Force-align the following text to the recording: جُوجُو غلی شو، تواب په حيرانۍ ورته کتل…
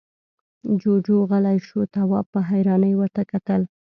جُوجُو 0.81 1.17
غلی 1.29 1.57
شو، 1.67 1.79
تواب 1.93 2.25
په 2.33 2.39
حيرانۍ 2.49 2.93
ورته 2.97 3.21
کتل… 3.31 3.61